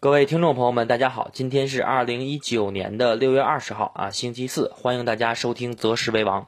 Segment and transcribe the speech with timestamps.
[0.00, 6.46] 各位听众朋友们，大家好，今天是二零一九年的六月二十号啊，星期四，欢迎大家收听择时为王。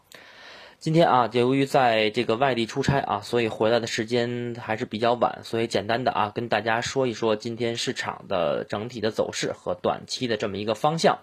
[0.78, 11.18] 今天啊，由于在这个外地出差啊，所以回来的时间还是比较晚，所以简单的啊，跟大家说一说今天市场的整体的走势和短期的这么一个方向。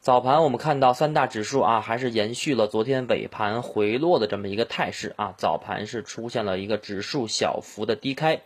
[0.00, 8.40] 早盘我们看到三大指数啊，还是延续了昨天尾盘回落的这么一个态势啊，早盘是出现了一个指数小幅的低开。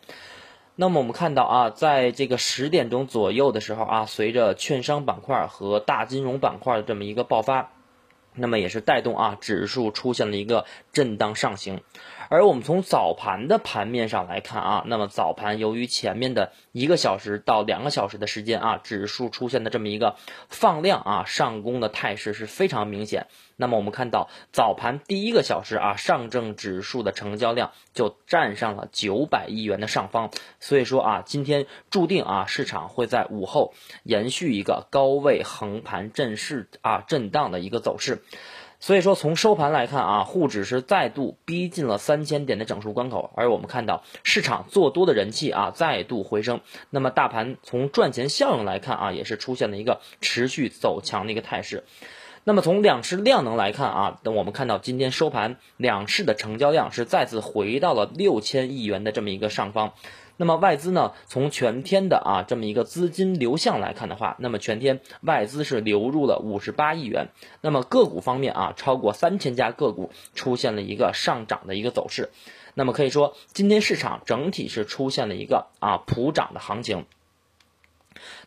[0.77, 7.73] 那么我们看到啊，在这个十点钟左右的时候啊，随着券商板块和大金融板块的这么一个爆发，
[8.34, 11.83] 那么也是带动啊指数出现了一个震荡上行。
[12.30, 20.15] 而我们从早盘的盘面上来看啊，那么早盘由于前面的一个小时到两个小时的时间啊，指数出现的这么一个
[20.48, 23.27] 放量啊上攻的态势是非常明显。
[23.60, 38.23] 那么我们看到早盘第一个小时啊，上证指数的成交量就站上了九百亿元的上方，所以说啊，今天注定啊市场会在午后延续一个高位横盘震势啊震荡的一个走势。
[38.82, 46.63] 所以说，从收盘来看啊，沪指是再度逼近了三千点的整数关口，而我们看到市场做多的人气啊再度回升。
[46.88, 51.85] 那么大盘从赚钱效应来看啊，也是出现了一个持续走强的一个态势。
[52.45, 59.93] 那么从两市量能来看啊，等我们看到今天收盘两市的成交量是再次回到了六千亿元的这么一个上方。
[60.38, 61.13] 那么外资呢？
[61.27, 67.28] 从全天的啊这么一个资金流向来看的话，那么全天外资是流入了五十八亿元。
[67.60, 72.31] 那么个股方面啊，超过三千家个股出现了一个上涨的一个走势。
[72.72, 77.04] 那么可以说，今天市场整体是出现了一个啊普涨的行情。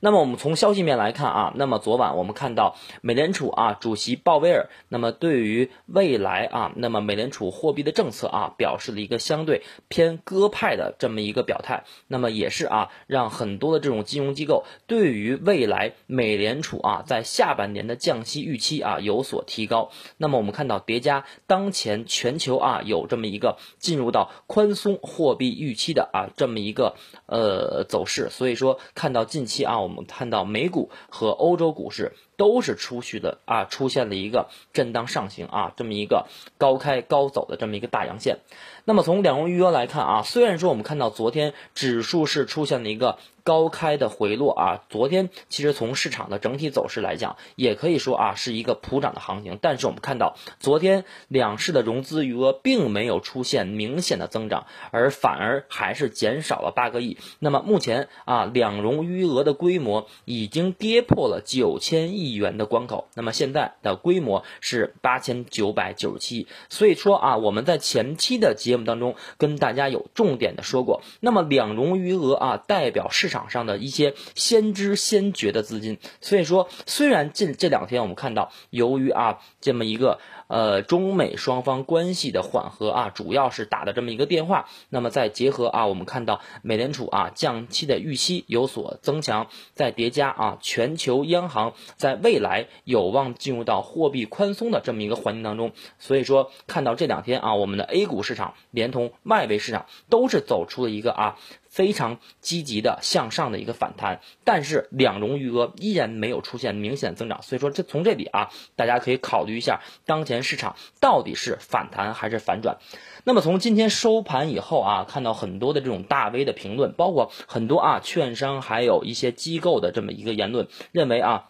[0.02, 11.86] 那么我们从消息面来看啊，那么昨晚我们看到美联储啊主席鲍威尔，那么对于未来啊，那么美联储货币的政策啊，表示了一个相对偏鸽派的这么一个表态。
[12.08, 19.92] 那么也是啊，让很多的这种金融机构对于未来美联储啊在下半年的降息预期啊有所提高。
[20.18, 26.96] 那么我们看到叠加当前全球啊有这么一个进入到宽松货币预期的啊这么一个
[27.28, 29.53] 呃走势，所以说看到近期。
[29.54, 36.26] 期啊，我们看到美股和欧洲股市都是出续的啊，出现了一个震荡上行啊，这么一个
[36.58, 38.40] 高开高走的这么一个大阳线。
[38.86, 43.20] 那么从两融余额来看啊，虽然说我们看到昨天指数是出现了一个。
[43.44, 49.60] 高开的回落啊，昨天其实从市场的整体走势来讲，也可以说啊是一个普涨的行情。
[49.62, 57.18] 但是我们看到昨天两市的融资余额并没有出现明显的增长，而反而还是减少了八个亿。
[57.40, 63.10] 那么目前啊两融余额的规模已经跌破了九千亿元的关口。
[63.14, 66.48] 那么现在的规模是八千九百九十七亿。
[66.70, 73.33] 所以说啊我们在前期的节目当中跟大家有重点的说过，那么两融余额啊代表市。
[73.34, 80.20] 场上的一些先知先觉的资金，所以说虽然近这两天我们看到，由于啊这么一个
[80.54, 101.40] 呃中美双方关系的缓和啊，主要是打的这么一个电话，那么再结合啊我们看到美联储啊降息的预期有所增强，再叠加啊全球央行在未来有望进入到货币宽松的这么一个环境当中，所以说看到这两天啊我们的 A 股市场连同外围市场都是走出了一个啊。
[101.74, 112.78] 非常积极的向上的一个反弹，但是两融余额依然没有出现明显增长，所以说这从这里啊，大家可以考虑一下当前市场到底是反弹还是反转。
[113.24, 121.50] 那么从今天收盘以后啊，看到很多的这种大 V 的评论，包括很多啊券商还有一些机构的这么一个言论，认为啊。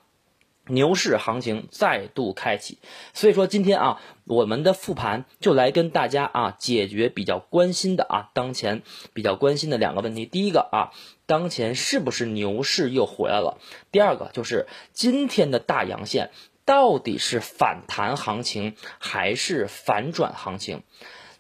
[0.70, 2.78] 牛市行情再度开启，
[3.14, 8.82] 所以说今天啊，我们的复盘就来跟大家啊解决比较关心的啊当前
[9.14, 10.26] 比较关心的两个问题。
[10.26, 13.58] 第一个啊，当前是不是牛市又回来了？
[13.92, 16.32] 第二个就是今天的大阳线
[16.66, 20.84] 到底是反弹行情还是反转行情？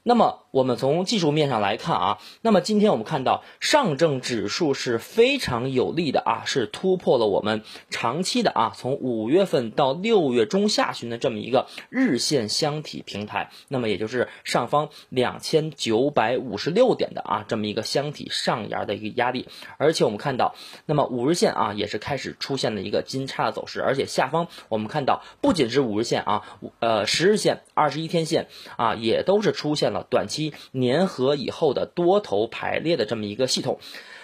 [0.03, 0.42] 那么。
[0.53, 19.47] 我们从技术面上来看啊，那么今天我们看到上证指数是非常有利的啊，是突破了我们长期的啊，从五月份到六月中下旬的这么一个日线箱体平台，那么也就是上方两千九百五十六点的啊这么一个箱体上沿的一个压力，
[19.79, 20.53] 而且我们看到，
[20.85, 26.44] 那么五日线啊也是开始出现了一个金叉的走势，而且下方我们看到不仅是五日线啊，
[26.79, 30.43] 呃十日线、二十一天线啊也都是出现了短期。
[30.74, 33.80] 粘合以后的多头排列的这么一个系统，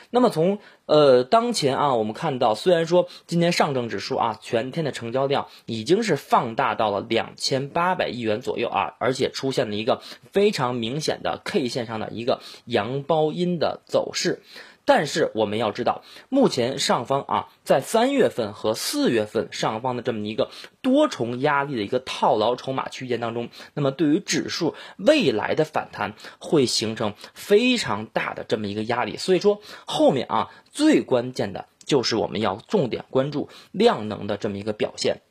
[0.10, 0.58] 那么从
[0.88, 10.02] 呃当前啊，我们看到虽然说今年上证指数啊全天的成交量已经是放大到了两千八百亿元左右啊，而且出现了一个
[10.32, 14.42] 非常明显的 K 线上的一个阳包阴的走势。
[14.90, 20.50] 但是我们要知道，目前上方啊，在三月份和四月份上方的这么一个
[20.82, 29.18] 多重压力的一个套牢筹码区间当中，那么对于指数未来的反弹会形成非常大的这么一个压力。
[29.18, 35.22] 所以说后面啊，最关键的就是我们要重点关注量能的这么一个表现。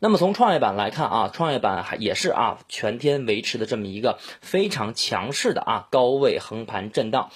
[0.00, 7.30] 那么从创业板来看啊，创业板还也是啊全天维持的这么一个非常强势的啊高位横盘震荡。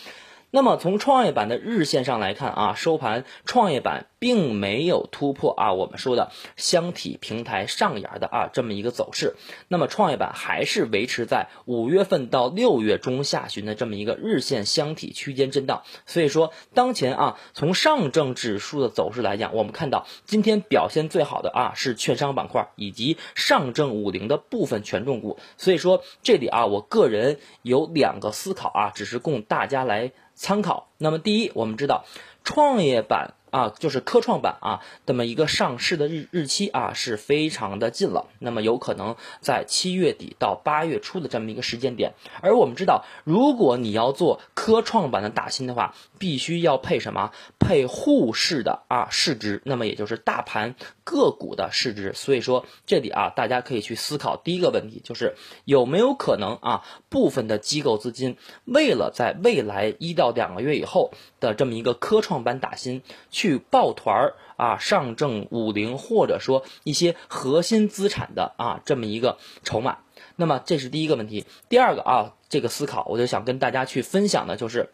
[0.52, 9.36] 那么从创业板的日线上来看啊，收盘创业板并没有突破啊我们说的箱体平台上沿的啊这么一个走势。
[9.68, 15.84] 那么创业板还是维持在五月份到六月中下旬的这么一个日线箱体区间震荡。
[16.04, 25.38] 所以说当前啊从上证指数的走势来讲，我们看到今天表现最好的啊是券商板块以及上证五零的部分权重股。
[25.56, 30.10] 所以说这里啊我个人有两个思考啊，只是供大家来。
[30.40, 30.88] 参考。
[30.96, 32.06] 那么，第一，我们知道
[32.42, 33.34] 创业板。
[33.50, 38.28] 啊，就是科创板啊，这么一个上市的日日期啊，是非常的近了。
[38.38, 42.14] 那么有可能在七月底到八月初的这么一个时间点。
[42.42, 47.32] 而我们知道，如果你要做科创板的打新的话，必须要配什么？
[47.58, 50.76] 配沪市的啊市值，那么也就是大盘
[51.10, 52.12] 个股的市值。
[52.14, 55.34] 所以说这里啊，大家可以去思考第一个问题，就是
[55.64, 63.02] 有没有可能啊，部分的机构资金为了在未来一到两个月以后的这么一个科创板打新。
[63.30, 69.98] 去抱团儿啊，上证五零或者说一些核心资产的啊这么一个筹码，
[70.36, 71.46] 那么这是第一个问题。
[71.70, 74.90] 第二个啊，这个思考我就想跟大家去分享的就是，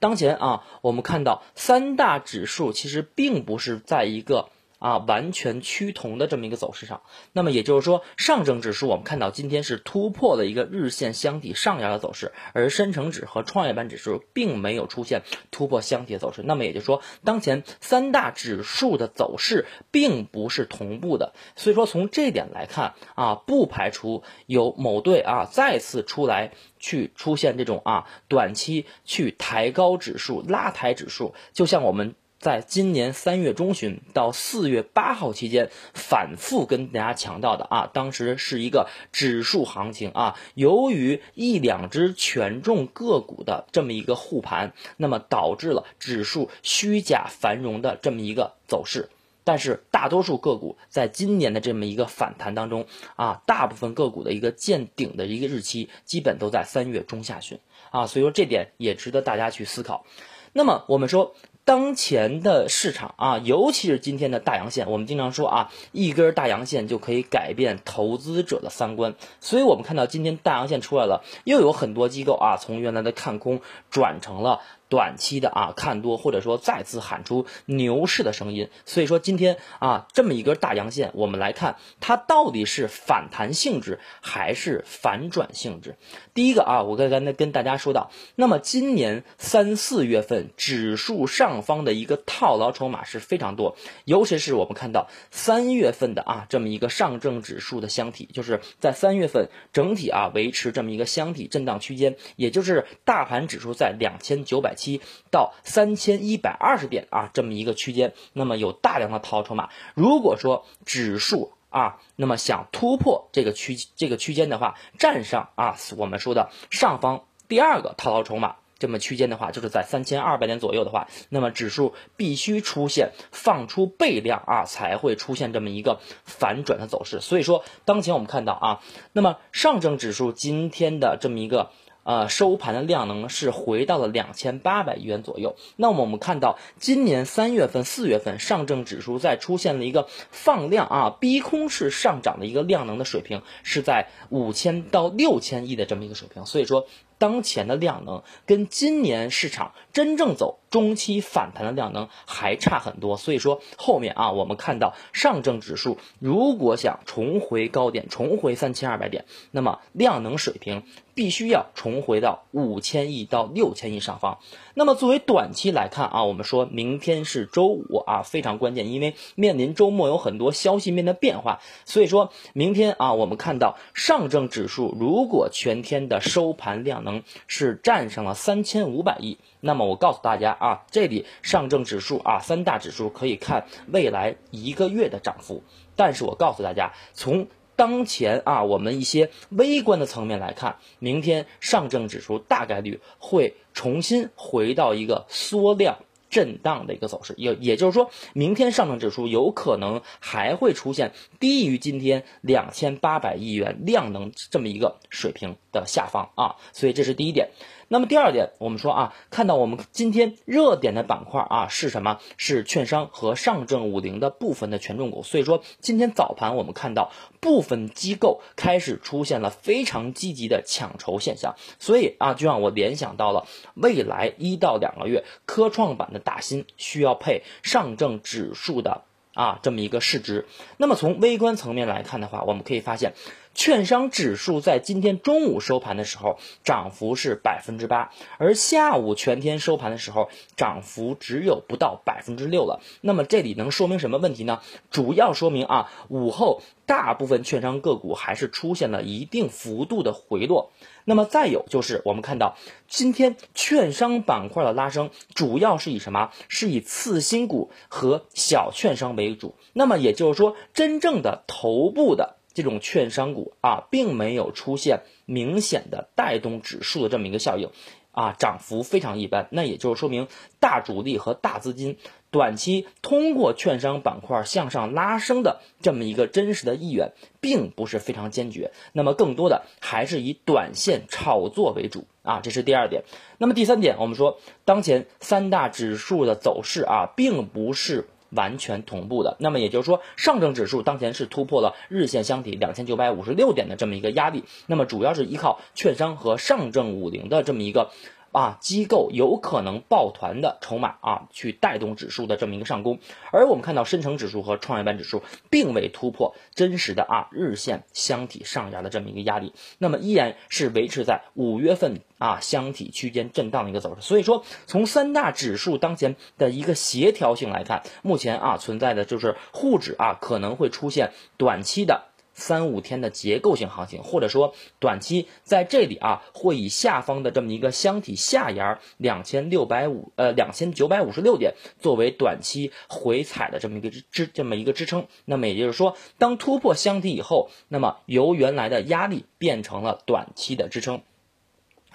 [0.00, 4.48] 当前啊我们看到三大指数其实并不是在一个。
[4.78, 7.02] 啊，完全趋同的这么一个走势上，
[7.32, 16.42] 那么也就是说，上证指数我们看到今天是突破了一个日线箱体上沿的走势，而深成指和创业板指数并没有出现突破箱体的走势。
[16.44, 21.32] 那么也就是说，当前三大指数的走势并不是同步的。
[21.56, 32.14] 所以说，从这点来看啊，不排除有某队啊再次出来去出现这种啊短期去抬高指数、拉抬指数，就像我们。
[32.38, 49.08] 在今年三月中旬到四月八号期间，反复跟大家强调的啊，当时是一个指数行情啊，由于一两只权重个股的这么一个护盘，那么导致了指数虚假繁荣的这么一个走势。
[49.42, 52.86] 但是大多数个股在今年的这么一个反弹当中
[53.16, 57.58] 啊，大部分个股的一个见顶的一个日期，基本都在三月中下旬
[57.90, 60.04] 啊，所以说这点也值得大家去思考。
[60.52, 61.34] 那么我们说。
[61.66, 69.16] 当前的市场啊，尤其是今天的大阳线，我们经常说啊，一根大阳线就可以改变投资者的三观。
[69.40, 73.60] 所以，我们看到今天大阳线出来了，又有很多机构啊，从原来的看空
[73.90, 74.60] 转成了。
[74.88, 85.96] 短期的啊看多，或者说再次喊出牛市的声音，所以说今天啊这么一根大阳线，我们来看它到底是反弹性质还是反转性质。
[86.34, 104.75] 第一个啊，我刚才跟大家说到，那么今年三四月份指数上方的一个套牢筹码是非常多，尤其是我们看到三月份的啊这么一个上证指数的箱体，就是在三月份整体啊维持这么一个箱体震荡区间，也就是大盘指数在两千九百。
[104.76, 105.00] 七
[105.32, 109.70] 到三千一百二十点啊，这么一个区间，那么有大量的套筹码。
[109.94, 127.20] 如果说指数啊，那么想突破这个区这个区间的话，站上啊，我们说的上方第二个套牢筹码这么区间的话，就是在三千二百点左右的话，那么指数必须出现放出倍量啊，才会出现这么一个反转的走势。
[127.20, 128.80] 所以说，当前我们看到啊，
[129.12, 131.72] 那么上证指数今天的这么一个。
[132.06, 135.56] 呃，收盘的量能是回到了两千八百亿元左右。
[135.76, 146.46] 那么我们看到，今年三月份、四月份，上证指数在出现了一个放量啊，逼空式上涨的一个量能的水平，是在五千到六千亿的这么一个水平。
[146.46, 146.86] 所以说。
[147.18, 160.82] 当前的量能跟今年市场真正走中期反弹的量能还差很多，所以说后面啊，我们看到上证指数如果想重回高点，重回三千二百点，那么量能水平
[161.14, 164.38] 必须要重回到五千亿到六千亿上方。
[164.74, 185.62] 那么作为短期来看啊，我们说明天是周五啊，非常关键，因为面临周末有很多消息面的变化，所以说明天啊，我们看到上证指数如果全天的收盘量能是占上了三千五百亿，那么我告诉大家啊，这里上证指数啊三大指数可以看未来一个月的涨幅，
[185.94, 187.46] 但是我告诉大家从。
[187.78, 195.98] 当前啊，我们一些微观的层面来看，明天上证指数大概率会重新回到一个缩量。
[196.28, 207.50] 震荡的一个走势，也也就是说明天上证指数有可能还会出现低于今天两千八百亿元量能这么一个水平的下方啊，所以这是第一点。
[207.88, 212.18] 那么第二点，我们说啊，看到我们今天热点的板块啊是什么？
[212.36, 215.22] 是券商和上证五零的部分的权重股。
[215.22, 229.02] 所以说今天早盘我们看到部分机构开始出现了非常积极的抢筹现象，所以啊，就让我联想到了未来一到两个月科创板的打新需要配上证指数的
[229.32, 230.46] 啊这么一个市值。
[230.76, 233.12] 那么从微观层面来看的话，我们可以发现。
[233.56, 242.82] 券商指数在今天中午收盘的时候，涨幅是百分之八，而下午全天收盘的时候，涨幅只有不到百分之六了。
[243.00, 244.60] 那么这里能说明什么问题呢？
[244.90, 250.70] 主要说明啊，午后大部分券商个股还是出现了一定幅度的回落。
[251.06, 252.58] 那么再有就是，我们看到
[252.88, 256.30] 今天券商板块的拉升，主要是以什么？
[256.48, 259.54] 是以次新股和小券商为主。
[259.72, 262.36] 那么也就是说，真正的头部的。
[262.56, 267.68] 这种券商股啊，并没有出现明显的带动指数的这么一个效应，
[268.12, 269.46] 啊，涨幅非常一般。
[269.50, 270.26] 那也就是说明
[270.58, 271.98] 大主力和大资金
[272.30, 278.72] 短期通过券商板块向上拉升的这么一个真实的意愿，并不是非常坚决。
[278.94, 283.04] 那么更多的还是以短线炒作为主啊，这是第二点。
[283.36, 288.08] 那么第三点，我们说当前三大指数的走势啊，并不是。
[288.30, 297.90] 完全同步的，那么也就是说，上证指数当前是突破了日线箱体两千九百五十六点的这么一个压力，那么主要是依靠券商和上证五零的这么一个。
[298.36, 302.98] 啊，机构有可能抱团的筹码啊，去带动指数的这么一个上攻，
[303.32, 314.02] 而我们看到深成指数和创业板指数并未突破真实的啊日线箱体上沿的这么一个压力，那么依然是维持在五月份啊箱体区间震荡的一个走势。
[314.02, 322.02] 所以说，从三大指数当前的一个协调性来看，目前啊存在的就是沪指啊可能会出现短期的。
[322.36, 335.06] 三五天的结构性行情，或者说短期在这里啊，会以下方的这么一个箱体下沿两千六百五呃两千九百五十六点作为短期回踩的这么一个支支这么一个支撑。
[335.24, 341.00] 那么也就是说，当突破箱体以后，那么由原来的压力变成了短期的支撑。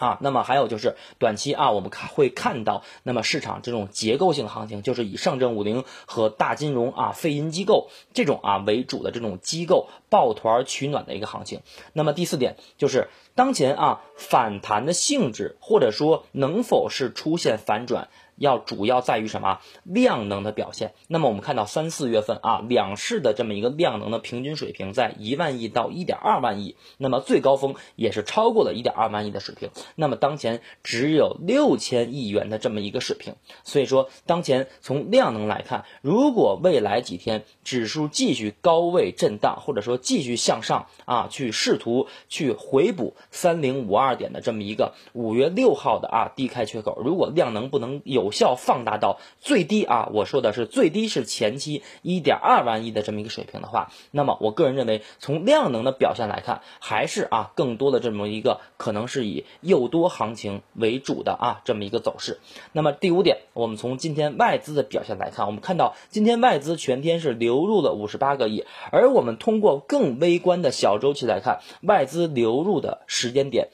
[0.01, 11.61] 啊，那么还有就是短期啊，我们看会看到，那么市场这种结构性行情，就是以上证五零和大金融啊、非银机构这种啊为主的这种机构抱团取暖的一个行情。
[11.93, 18.09] 那么第四点就是当前啊反弹的性质，或者说能否是出现反转。
[18.35, 20.93] 要主要在于什么量能的表现？
[21.07, 29.69] 那么我们看到三四月份啊，两市的这么一个量能的平均水平在一万亿到一点二万亿，那么最高峰也是超过了一点二万亿的水平。
[29.95, 50.09] 那么当前只有六千亿元的这么一个水平，所以说当前从量能来看，如果未来几天指数继续高位震荡，或者说继续向上啊，去试图去回补三零五二点的这么一个五月六号的啊低开缺口，如果量能不能有效放大到最低啊！
[50.13, 62.39] 我说的是最低是前期一点二万亿的这么一个水平的话，那么我个人认为，从量能的表现来看，还是啊更多的这么一个可能是以诱多行情为主的啊这么一个走势。
[62.71, 73.69] 那么第五点，我们从今天外资的表现来看，我们看到今天外资全天是流入了五十八个亿，而我们通过更微观的小周期来看，外资流入的时间点，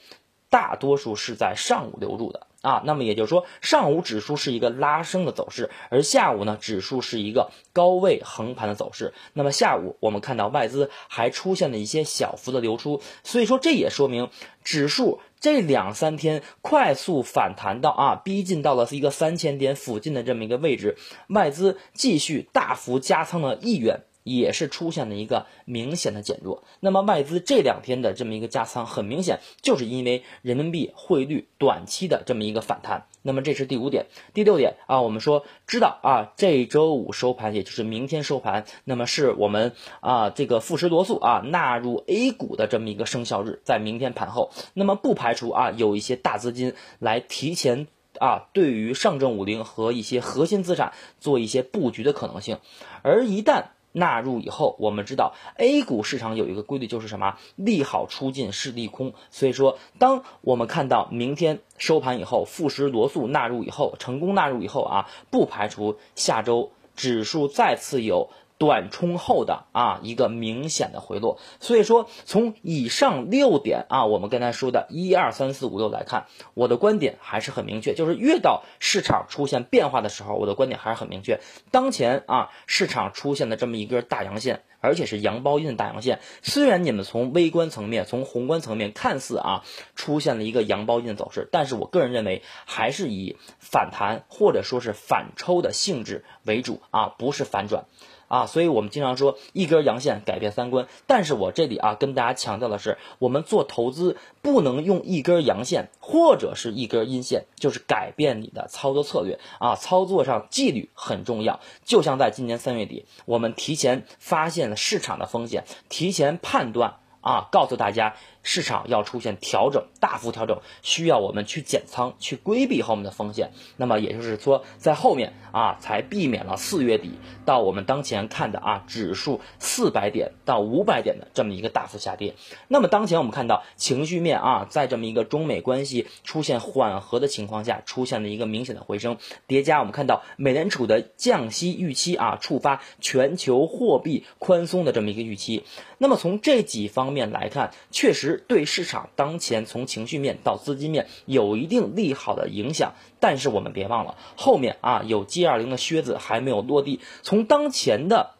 [0.50, 2.47] 大多数是在上午流入的。
[2.60, 9.14] 啊，那么也就是说，上午指数是一个拉升的走势，而下午呢，指数是一个高位横盘的走势。
[9.32, 14.30] 那么下午我们看到外资还出现了一些小幅的流出，所以说这也说明
[14.64, 20.96] 指数这两三天快速反弹到啊，逼近到了一个三千点附近的这么一个位置，
[21.28, 24.00] 外资继续大幅加仓的意愿。
[24.36, 26.62] 也是出现了一个明显的减弱。
[26.80, 33.06] 那么外资这两天的这么一个加仓，很明显就是因为人民币汇率短期的这么一个反弹。
[33.22, 47.86] 那么这是第五点，第六点啊，我们说知道啊，这周五收盘，也就是明天收盘，那么是我们啊这个富时罗素啊纳入 A 股的这么一个生效日，在明天盘后，那么不排除啊有一些大资金来提前
[48.18, 52.58] 啊对于上证五零和一些核心资产做一些布局的可能性，
[53.02, 53.64] 而一旦
[53.98, 59.12] 纳入以后，我们知道 A 股市场有一个规律，就是什么利好出尽是利空。
[59.30, 71.38] 所以说，当我们看到明天收盘以后，富时罗素纳入以后，成功纳入以后啊，不排除下周指数再次有短冲后的啊一个明显的回落。
[71.60, 81.40] 所以说，从以上六点啊，我们刚才说的一二三四五六来看，我的观点还是很明确，就是越到市场出现变化的时候，我的观点还是很明确。
[81.70, 84.62] 当前啊，市场出现的这么一根大阳线。
[84.80, 89.64] 而且是阳包阴的大阳线，虽然你们从微观层面、从宏观层面看似啊
[89.96, 97.86] 出现了一个阳包阴的走势，但是我个人认为还是以反弹或者说是反抽的性质为主啊，不是反转。
[98.28, 111.60] 啊，所以我们经常说一根阳线改变三观，但是我这里啊跟大家强调的是，我们做投资不能用一根阳线或者是一根阴线，就是改变你的操作策略啊，操作上纪律很重要。
[111.84, 117.00] 就像在今年三月底，我们提前发现了市场的风险，提前判断。
[117.28, 123.50] 啊，告诉大家，市场要出现调整，大幅调整，需要我们去减仓，去规避后面的风险。
[123.76, 132.34] 那么也就是说，在后面啊，才避免了四月底到我们当前看的啊，指数四百点到五百点的这么一个大幅下跌。
[132.66, 145.64] 那么当前我们看到情绪面啊，在这么一个中美关系出现缓和的情况下，出现了一个明显的回升，叠加我们看到美联储的降息预期啊，触发全球货币宽松的这么一个预期。
[145.98, 152.94] 那么从这几方面面来看，确实对市场当前从情绪面到资金面有一定利好的影响。
[153.18, 157.00] 但是我们别忘了，后面啊有 G 二零的靴子还没有落地。
[157.22, 158.34] 从当前的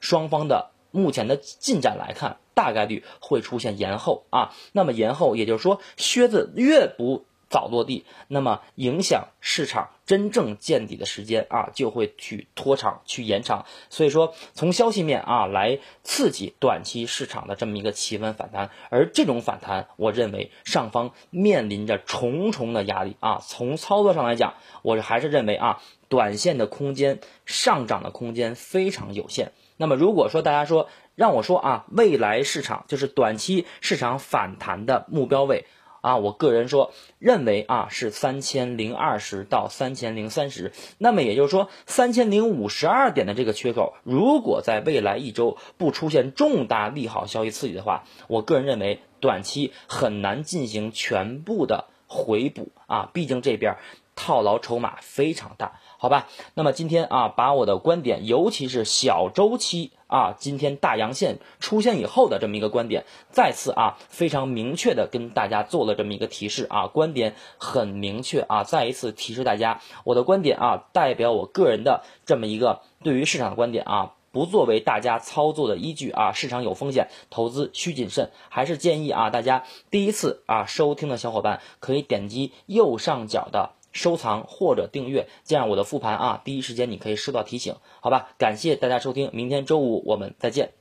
[0.00, 4.52] 双方的目前的进展来看，大概率会出现延后啊。
[4.72, 7.24] 那么延后，也就是说靴子越不。
[7.48, 13.64] 早落地，那么影响市场真正见底的时间啊，就会去拖长、去延长。
[13.88, 23.40] 所以说，从消息面啊来刺激短期市场的这么一个企稳反弹，而这种反弹，我认为上方面临着重重的压力啊。
[23.42, 29.52] 从操作上来讲，我还是认为啊，短线的空间上涨的空间非常有限。
[29.78, 35.64] 那么如果说大家说让我说啊，未来市场就是短期市场反弹的目标位。
[36.08, 53.76] 啊，我个人说认为啊是三千零二十到三千零三十，那么也就是说三千零五十二点的这个缺口，如果在未来一周不出现重大利好消息刺激的话，我个人认为短期很难进行全部的回补啊，毕竟这边
[54.16, 55.78] 套牢筹码非常大。
[56.00, 83.70] 好吧，那么今天啊，把我的观点，尤其是小周期啊，今天大阳线出现以后的这么一个观点，再次啊，非常明确的跟大家做了这么一个提示啊，观点很明确啊，再一次提示大家，我的观点啊，代表我个人的这么一个对于市场的观点啊，不作为大家操作的依据啊，市场有风险，投资需谨慎，还是建议啊，大家第一次啊收听的小伙伴可以点击右上角的。
[83.98, 88.30] 收藏或者订阅，这样我的复盘啊，第一时间你可以收到提醒，好吧？
[88.38, 90.77] 感谢大家收听，明天周五我们再见。